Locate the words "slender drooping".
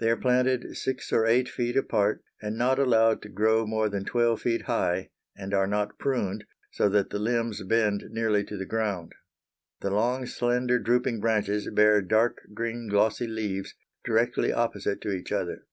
10.26-11.20